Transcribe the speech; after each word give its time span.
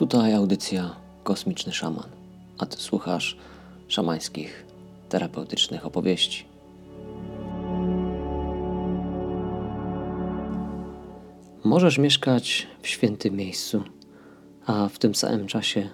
Tutaj 0.00 0.34
audycja 0.34 0.96
Kosmiczny 1.24 1.72
Szaman, 1.72 2.08
a 2.58 2.66
ty 2.66 2.76
słuchasz 2.76 3.36
szamańskich, 3.88 4.64
terapeutycznych 5.08 5.86
opowieści. 5.86 6.44
Możesz 11.64 11.98
mieszkać 11.98 12.66
w 12.82 12.88
świętym 12.88 13.36
miejscu, 13.36 13.82
a 14.66 14.88
w 14.88 14.98
tym 14.98 15.14
samym 15.14 15.46
czasie 15.46 15.90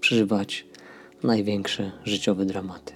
przeżywać 0.00 0.66
największe 1.22 1.92
życiowe 2.04 2.44
dramaty. 2.44 2.92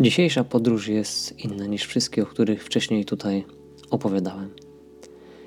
Dzisiejsza 0.00 0.44
podróż 0.44 0.88
jest 0.88 1.38
inna 1.38 1.66
niż 1.66 1.84
wszystkie, 1.84 2.22
o 2.22 2.26
których 2.26 2.64
wcześniej 2.64 3.04
tutaj 3.04 3.44
opowiadałem. 3.90 4.50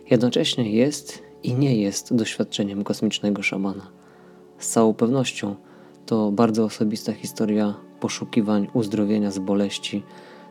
Jednocześnie 0.10 0.72
jest 0.72 1.27
i 1.44 1.54
nie 1.54 1.76
jest 1.76 2.16
doświadczeniem 2.16 2.84
kosmicznego 2.84 3.44
szamana. 3.44 3.88
Z 4.58 4.70
całą 4.70 4.94
pewnością 4.94 5.55
to 6.05 6.32
bardzo 6.32 6.66
osobista 6.66 7.14
historia 7.14 7.73
poszukiwań 8.00 8.68
uzdrowienia 8.73 9.32
z 9.32 9.40
boleści 9.40 10.04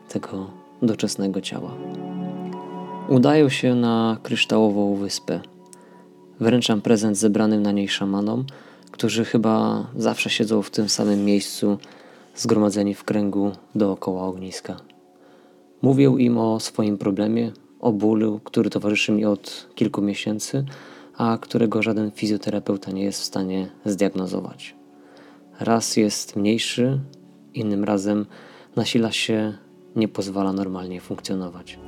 tego 0.08 0.50
doczesnego 0.82 1.41
ciała. 1.41 1.70
Udają 3.08 3.48
się 3.48 3.74
na 3.74 4.16
kryształową 4.22 4.94
wyspę. 4.94 5.41
Wręczam 6.41 6.80
prezent 6.80 7.16
zebranym 7.18 7.62
na 7.62 7.72
niej 7.72 7.88
szamanom, 7.88 8.44
którzy 8.91 9.24
chyba 9.24 9.86
zawsze 9.96 10.30
siedzą 10.30 10.62
w 10.62 10.70
tym 10.70 10.88
samym 10.88 11.24
miejscu, 11.24 11.78
zgromadzeni 12.36 12.94
w 12.94 13.05
kręgu 13.05 13.52
dookoła 13.74 14.22
ogniska. 14.22 14.77
Mówię 15.82 16.05
im 16.18 16.38
o 16.38 16.60
swoim 16.60 16.98
problemie, 16.98 17.52
o 17.86 17.92
bólu, 17.92 18.40
który 18.45 18.70
towarzyszy 18.70 19.12
mi 19.12 19.24
od 19.24 19.68
kilku 19.74 20.02
miesięcy, 20.02 20.64
a 21.16 21.38
którego 21.40 21.83
żaden 21.83 22.11
fizjoterapeuta 22.11 22.92
nie 22.92 23.05
jest 23.05 23.20
w 23.20 23.24
stanie 23.24 23.70
zdiagnozować. 23.84 24.77
Raz 25.61 25.96
jest 25.96 26.36
mniejszy, 26.36 27.00
innym 27.55 27.84
razem 27.84 28.27
nasila 28.77 29.12
się, 29.12 29.58
nie 29.96 30.08
pozwala 30.08 30.52
normalnie 30.52 31.00
funkcjonować. 31.00 31.78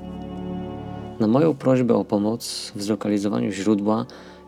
Na 1.21 1.27
moją 1.27 1.55
prośbę 1.55 1.95
o 1.95 2.05
pomoc 2.05 2.73
w 2.77 2.83
zlokalizowaniu 2.83 3.51
źródła 3.51 4.07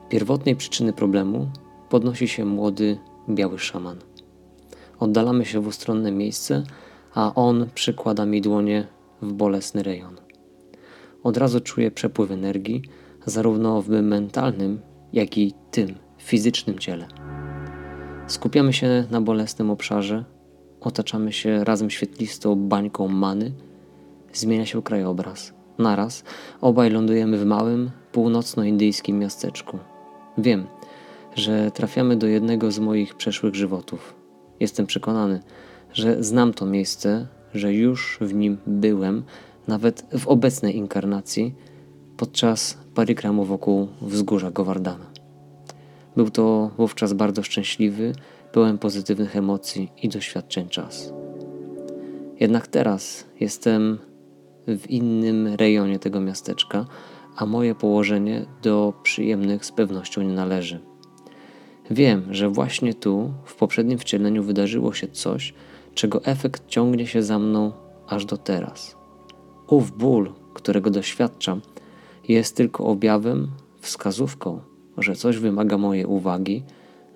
pierwotnej 0.08 0.56
przyczyny 0.56 0.92
problemu 0.92 1.50
podnosi 1.88 2.28
się 2.28 2.44
młody, 2.44 2.98
biały 3.28 3.58
szaman. 3.58 3.98
Oddalamy 5.00 5.44
się 5.44 5.60
w 5.60 5.66
ustronne 5.66 6.12
miejsce, 6.12 6.62
a 7.14 7.34
on 7.34 7.66
przykłada 7.75 8.27
mi 8.27 8.41
dłonie 8.41 8.86
w 9.22 9.32
bolesny 9.32 9.82
rejon. 9.82 10.30
Od 11.22 11.36
razu 11.36 11.60
czuję 11.60 11.90
przepływ 11.90 12.30
energii, 12.30 12.82
zarówno 13.26 13.82
w 13.82 13.88
mentalnym, 13.88 14.80
jak 15.12 15.38
i 15.38 15.54
tym 15.70 15.94
fizycznym 16.18 16.78
ciele. 16.78 17.06
Skupiamy 18.26 18.72
się 18.72 19.04
na 19.10 19.20
bolesnym 19.20 19.70
obszarze, 19.70 20.24
otaczamy 20.80 21.32
się 21.32 21.64
razem 21.64 21.91
świetlistą 21.91 22.56
bańką 22.56 23.08
many, 23.08 23.52
zmienia 24.32 24.66
się 24.66 24.82
krajobraz. 24.82 25.52
Naraz 25.78 26.24
obaj 26.60 26.91
lądujemy 26.91 27.38
w 27.38 27.46
małym, 27.46 27.91
północnoindyjskim 28.12 29.18
miasteczku. 29.18 29.78
Wiem, 30.38 30.66
że 31.34 31.70
trafiamy 31.70 32.16
do 32.16 32.26
jednego 32.26 32.70
z 32.70 32.78
moich 32.78 33.14
przeszłych 33.14 33.54
żywotów. 33.54 34.14
Jestem 34.60 34.86
przekonany, 34.86 35.41
że 35.92 36.22
znam 36.22 36.54
to 36.54 36.66
miejsce, 36.66 37.26
że 37.54 37.74
już 37.74 38.18
w 38.20 38.34
nim 38.34 38.58
byłem, 38.66 39.22
nawet 39.70 40.06
w 40.18 40.28
obecnej 40.28 40.76
inkarnacji, 40.76 41.54
podczas 42.16 42.78
parikramu 42.94 43.44
wokół 43.44 43.88
wzgórza 44.02 44.50
Gowardana. 44.50 45.06
Był 46.16 46.30
to 46.30 46.70
wówczas 46.78 47.12
bardzo 47.12 47.42
szczęśliwy, 47.42 48.12
pełen 48.52 48.78
pozytywnych 48.78 49.36
emocji 49.36 49.92
i 50.03 50.09
doświadczeń 50.09 50.69
czas. 50.69 51.12
Jednak 52.41 52.66
teraz 52.66 53.25
jestem 53.41 53.98
w 54.66 54.91
innym 54.91 55.47
rejonie 55.47 55.98
tego 55.98 56.20
miasteczka, 56.20 56.86
a 57.36 57.47
moje 57.47 57.75
położenie 57.75 58.47
do 58.62 58.92
przyjemnych 59.03 59.64
z 59.64 59.72
pewnością 59.72 60.22
nie 60.22 60.34
należy. 60.34 60.80
Wiem, 61.91 62.26
że 62.30 62.48
właśnie 62.48 62.94
tu, 62.94 63.32
w 63.44 63.54
poprzednim 63.54 63.98
wcieleniu, 63.98 64.42
wydarzyło 64.42 64.92
się 64.92 65.09
coś, 65.09 65.54
czego 65.94 66.25
efekt 66.25 66.62
ciągnie 66.69 67.06
się 67.06 67.22
za 67.22 67.38
mną 67.38 67.72
aż 68.09 68.25
do 68.25 68.36
teraz. 68.36 69.00
Ów 69.70 69.97
ból, 69.97 70.32
którego 70.54 70.91
doświadczam, 70.91 71.60
jest 72.28 72.56
tylko 72.56 72.86
objawem, 72.86 73.50
wskazówką, 73.81 74.60
że 74.98 75.16
coś 75.16 75.38
wymaga 75.38 75.78
mojej 75.78 76.04
uwagi, 76.04 76.62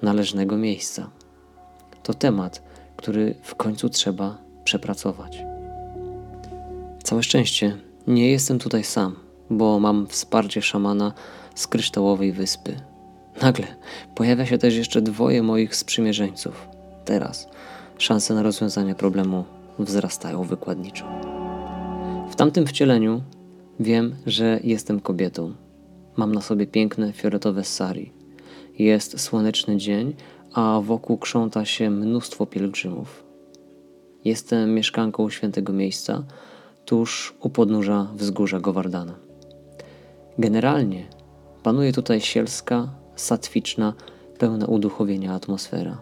należnego 0.03 0.57
miejsca. 0.57 1.11
To 2.03 2.15
temat, 2.15 2.63
który 2.97 3.35
w 3.43 3.55
końcu 3.55 3.89
trzeba 3.89 4.39
przepracować. 4.65 5.45
Całe 7.03 7.23
szczęście, 7.23 7.79
nie 8.07 8.31
jestem 8.31 8.59
tutaj 8.59 8.85
sam, 8.85 9.17
bo 9.51 9.81
mam 9.81 10.07
wsparcie 10.07 10.63
szamana 10.63 11.13
z 11.55 11.67
kryształowej 11.67 12.33
wyspy. 12.33 12.77
Nagle 13.43 13.67
pojawia 14.15 14.47
się 14.47 14.59
też 14.59 14.75
jeszcze 14.75 15.03
dwoje 15.03 15.43
moich 15.43 15.77
sprzymierzeńców. 15.77 16.69
Teraz 17.05 17.49
szanse 17.99 18.35
na 18.35 18.43
rozwiązanie 18.43 18.95
problemu 18.95 19.45
wzrastają 19.79 20.43
wykładniczo. 20.43 21.24
W 22.35 22.37
tamtym 22.37 22.67
wcieleniu 22.67 23.23
wiem, 23.81 24.17
że 24.27 24.61
jestem 24.65 25.01
kobietą. 25.01 25.55
Mam 26.17 26.35
na 26.35 26.41
sobie 26.41 26.67
piękne 26.67 27.13
fioletowe 27.13 27.65
sari. 27.65 28.13
Jest 28.79 29.21
słoneczny 29.21 29.77
dzień, 29.77 30.15
a 30.53 30.81
wokół 30.85 31.19
krząta 31.19 31.65
się 31.65 31.91
mnóstwo 31.91 32.47
pielgrzymów. 32.47 33.25
Jestem 34.25 34.75
mieszkanką 34.75 35.31
świętego 35.31 35.73
miejsca, 35.73 36.25
tuż 36.85 37.35
u 37.41 37.51
podnóża 37.51 38.09
wzgórza 38.15 38.61
Gowardana. 38.61 39.15
Generalnie 40.39 41.05
panuje 41.63 41.93
tutaj 41.93 42.21
sielska, 42.21 42.89
satwiczna, 43.17 43.95
pełna 44.39 44.67
uduchowienia 44.67 45.35
atmosfera. 45.35 46.01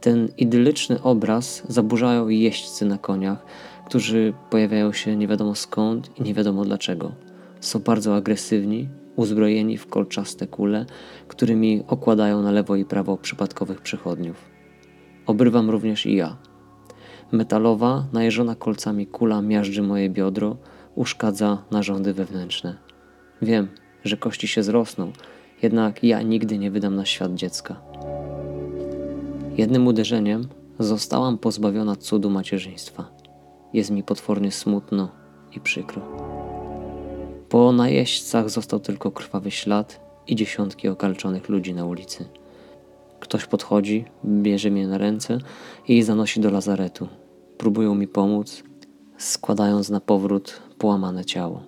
Ten 0.00 0.28
idylliczny 0.38 1.02
obraz 1.02 1.62
zaburzają 1.68 2.28
jeźdźcy 2.28 2.84
na 2.84 2.98
koniach, 2.98 3.46
którzy 3.86 4.32
pojawiają 4.50 4.92
się 4.92 5.16
nie 5.16 5.28
wiadomo 5.28 5.54
skąd 5.54 6.18
i 6.18 6.22
nie 6.22 6.34
wiadomo 6.34 6.64
dlaczego. 6.64 7.12
Są 7.60 7.78
bardzo 7.78 8.16
agresywni, 8.16 8.88
uzbrojeni 9.16 9.78
w 9.78 9.86
kolczaste 9.86 10.46
kule, 10.46 10.86
którymi 11.28 11.82
okładają 11.86 12.42
na 12.42 12.50
lewo 12.50 12.76
i 12.76 12.84
prawo 12.84 13.16
przypadkowych 13.16 13.80
przechodniów. 13.80 14.36
Obrywam 15.26 15.70
również 15.70 16.06
i 16.06 16.16
ja. 16.16 16.36
Metalowa, 17.32 18.06
najeżona 18.12 18.54
kolcami 18.54 19.06
kula 19.06 19.42
miażdży 19.42 19.82
moje 19.82 20.10
biodro, 20.10 20.56
uszkadza 20.94 21.62
narządy 21.70 22.14
wewnętrzne. 22.14 22.76
Wiem, 23.42 23.68
że 24.04 24.16
kości 24.16 24.48
się 24.48 24.62
zrosną, 24.62 25.12
jednak 25.62 26.04
ja 26.04 26.22
nigdy 26.22 26.58
nie 26.58 26.70
wydam 26.70 26.94
na 26.94 27.04
świat 27.04 27.34
dziecka. 27.34 27.80
Jednym 29.56 29.86
uderzeniem 29.86 30.48
zostałam 30.78 31.38
pozbawiona 31.38 31.96
cudu 31.96 32.30
macierzyństwa. 32.30 33.13
Jest 33.74 33.90
mi 33.90 34.02
potwornie 34.02 34.52
smutno 34.52 35.08
i 35.52 35.60
przykro. 35.60 36.02
Po 37.48 37.72
najeźdźcach 37.72 38.50
został 38.50 38.80
tylko 38.80 39.10
krwawy 39.10 39.50
ślad 39.50 40.00
i 40.26 40.36
dziesiątki 40.36 40.88
okalczonych 40.88 41.48
ludzi 41.48 41.74
na 41.74 41.84
ulicy. 41.84 42.24
Ktoś 43.20 43.46
podchodzi, 43.46 44.04
bierze 44.24 44.70
mnie 44.70 44.88
na 44.88 44.98
ręce 44.98 45.38
i 45.88 46.02
zanosi 46.02 46.40
do 46.40 46.50
lazaretu. 46.50 47.08
Próbują 47.58 47.94
mi 47.94 48.08
pomóc, 48.08 48.62
składając 49.18 49.90
na 49.90 50.00
powrót 50.00 50.62
połamane 50.78 51.24
ciało. 51.24 51.62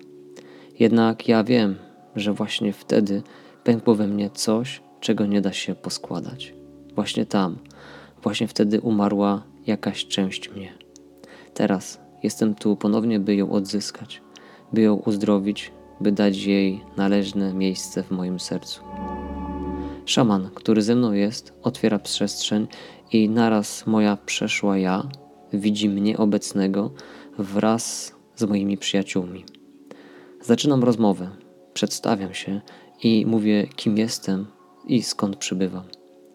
Jednak 0.79 1.27
ja 1.27 1.43
wiem, 1.43 1.75
że 2.15 2.33
właśnie 2.33 2.73
wtedy 2.73 3.23
pękło 3.63 3.95
we 3.95 4.07
mnie 4.07 4.29
coś, 4.29 4.81
czego 4.99 5.25
nie 5.25 5.41
da 5.41 5.53
się 5.53 5.75
poskładać. 5.75 6.53
Właśnie 6.95 7.25
tam, 7.25 7.57
właśnie 8.23 8.47
wtedy 8.47 8.81
umarła 8.81 9.43
jakaś 9.65 10.07
część 10.07 10.49
mnie. 10.49 10.73
Teraz 11.53 11.99
jestem 12.23 12.55
tu 12.55 12.75
ponownie, 12.75 13.19
by 13.19 13.35
ją 13.35 13.51
odzyskać, 13.51 14.21
by 14.73 14.81
ją 14.81 14.95
uzdrowić, 14.95 15.71
by 16.01 16.11
dać 16.11 16.43
jej 16.43 16.81
należne 16.97 17.53
miejsce 17.53 18.03
w 18.03 18.11
moim 18.11 18.39
sercu. 18.39 18.81
Szaman, 20.05 20.49
który 20.55 20.81
ze 20.81 20.95
mną 20.95 21.11
jest, 21.11 21.53
otwiera 21.63 21.99
przestrzeń 21.99 22.67
i 23.11 23.29
naraz 23.29 23.87
moja 23.87 24.17
przeszła 24.25 24.77
ja 24.77 25.09
widzi 25.53 25.89
mnie 25.89 26.17
obecnego 26.17 26.91
wraz 27.37 28.13
z 28.35 28.43
moimi 28.43 28.77
przyjaciółmi. 28.77 29.45
Zaczynam 30.41 30.83
rozmowę, 30.83 31.29
przedstawiam 31.73 32.33
się 32.33 32.61
i 33.03 33.25
mówię, 33.25 33.67
kim 33.75 33.97
jestem 33.97 34.45
i 34.85 35.01
skąd 35.01 35.35
przybywam. 35.35 35.83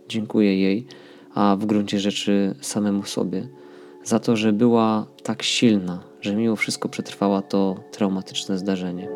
Dziękuję 0.08 0.60
jej, 0.60 0.86
a 1.34 1.56
w 1.56 1.66
gruncie 1.66 2.00
rzeczy 2.00 2.54
samemu 2.60 3.04
sobie, 3.04 3.48
za 4.04 4.18
to, 4.18 4.36
że 4.36 4.52
była 4.52 5.06
tak 5.22 5.42
silna, 5.42 6.04
że 6.20 6.36
mimo 6.36 6.56
wszystko 6.56 6.88
przetrwała 6.88 7.42
to 7.42 7.76
traumatyczne 7.90 8.58
zdarzenie. 8.58 9.08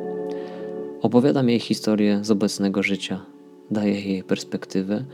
Opowiadam 1.03 1.49
jej 1.49 1.61
historię 1.61 2.19
z 2.23 2.31
obecnego 2.31 2.83
życia. 2.83 3.21
daje 3.71 4.01
jej 4.01 4.23
perspektywę, 4.23 5.05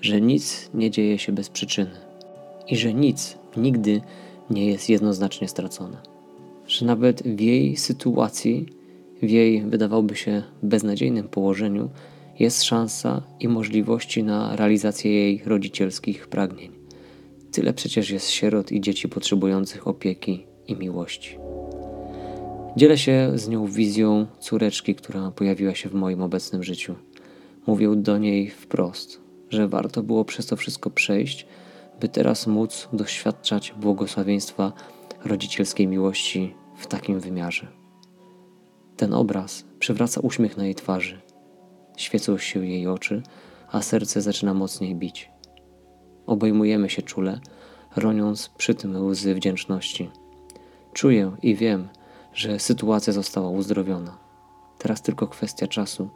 że 0.00 0.20
nic 0.20 0.70
nie 0.74 0.90
dzieje 0.90 1.18
się 1.18 1.32
bez 1.32 1.48
przyczyny 1.48 1.90
i 2.68 2.76
że 2.76 2.94
nic 2.94 3.38
nigdy 3.56 4.00
nie 4.50 4.66
jest 4.66 4.88
jednoznacznie 4.88 5.48
stracone. 5.48 5.96
Że 6.66 6.86
nawet 6.86 7.22
w 7.22 7.40
jej 7.40 7.76
sytuacji, 7.76 8.66
w 9.22 9.30
jej 9.30 9.62
wydawałoby 9.62 10.16
się 10.16 10.42
beznadziejnym 10.62 11.28
położeniu, 11.28 11.90
jest 12.38 12.62
szansa 12.62 13.22
i 13.40 13.48
możliwości 13.48 14.22
na 14.22 14.56
realizację 14.56 15.12
jej 15.12 15.42
rodzicielskich 15.46 16.28
pragnień. 16.28 16.79
Tyle 17.52 17.72
przecież 17.72 18.10
jest 18.10 18.30
sierot 18.30 18.72
i 18.72 18.80
dzieci 18.80 19.08
potrzebujących 19.08 19.88
opieki 19.88 20.46
i 20.66 20.76
miłości. 20.76 21.38
Dzielę 22.76 22.98
się 22.98 23.32
z 23.34 23.48
nią 23.48 23.66
wizją 23.66 24.26
córeczki, 24.38 24.94
która 24.94 25.30
pojawiła 25.30 25.74
się 25.74 25.88
w 25.88 25.94
moim 25.94 26.22
obecnym 26.22 26.62
życiu. 26.62 26.94
Mówię 27.66 27.96
do 27.96 28.18
niej 28.18 28.50
wprost, 28.50 29.20
że 29.48 29.68
warto 29.68 30.02
było 30.02 30.24
przez 30.24 30.46
to 30.46 30.56
wszystko 30.56 30.90
przejść, 30.90 31.46
by 32.00 32.08
teraz 32.08 32.46
móc 32.46 32.88
doświadczać 32.92 33.74
błogosławieństwa 33.80 34.72
rodzicielskiej 35.24 35.86
miłości 35.86 36.54
w 36.76 36.86
takim 36.86 37.20
wymiarze. 37.20 37.66
Ten 38.96 39.14
obraz 39.14 39.64
przywraca 39.78 40.20
uśmiech 40.20 40.56
na 40.56 40.64
jej 40.64 40.74
twarzy. 40.74 41.20
Świecą 41.96 42.38
się 42.38 42.66
jej 42.66 42.86
oczy, 42.86 43.22
a 43.72 43.82
serce 43.82 44.20
zaczyna 44.20 44.54
mocniej 44.54 44.94
bić. 44.94 45.30
Obejmujemy 46.30 46.90
się 46.90 47.02
czule, 47.02 47.40
roniąc 47.96 48.48
przy 48.48 48.74
tym 48.74 49.06
łzy 49.06 49.34
wdzięczności. 49.34 50.10
Czuję 50.92 51.36
i 51.42 51.54
wiem, 51.54 51.88
że 52.34 52.58
sytuacja 52.58 53.12
została 53.12 53.48
uzdrowiona. 53.50 54.18
Teraz 54.78 55.02
tylko 55.02 55.26
kwestia 55.26 55.66
czasu, 55.66 56.08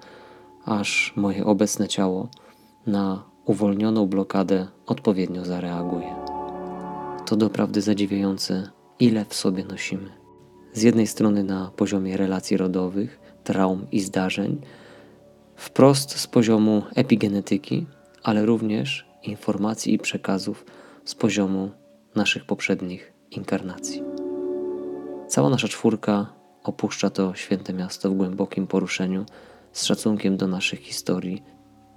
aż 0.65 1.13
moje 1.17 1.45
obecne 1.45 1.89
ciało 1.89 2.29
na 2.87 3.25
uwolnioną 3.45 4.07
blokadę 4.07 4.67
odpowiednio 4.87 5.45
zareaguje. 5.45 6.15
To 7.27 7.37
doprawdy 7.37 7.81
zadziwiające, 7.81 8.71
ile 9.01 9.25
w 9.25 9.35
sobie 9.35 9.65
nosimy. 9.65 10.11
Z 10.73 10.83
jednej 10.83 11.07
strony 11.07 11.45
na 11.45 11.71
poziomie 11.77 12.17
relacji 12.17 12.57
rodowych, 12.57 13.21
traum 13.45 13.87
i 13.93 14.01
zdarzeń, 14.01 14.61
wprost 15.57 16.19
z 16.19 16.27
poziomu 16.27 16.83
epigenetyki, 16.95 17.87
ale 18.23 18.47
również 18.47 19.04
informacji 19.29 19.95
i 19.95 19.99
przekazów 19.99 20.65
z 21.05 21.15
poziomu 21.15 21.71
naszych 22.15 22.45
poprzednich 22.45 23.13
inkarnacji. 23.31 24.03
Cała 25.29 25.51
nasza 25.51 25.69
czwórka 25.69 26.27
opuszcza 26.65 27.11
to 27.11 27.35
święte 27.35 27.73
miasto 27.73 28.11
w 28.11 28.15
głębokim 28.15 28.67
poruszeniu, 28.67 29.27
z 29.73 29.85
szacunkiem 29.85 30.37
do 30.37 30.47
naszych 30.47 30.81
historii 30.81 31.43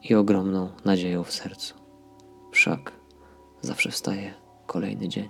i 0.09 0.15
ogromną 0.15 0.69
nadzieją 0.85 1.23
w 1.23 1.31
sercu. 1.31 1.73
Wszak 2.51 2.91
zawsze 3.61 3.91
wstaje 3.91 4.33
kolejny 4.65 5.07
dzień. 5.07 5.29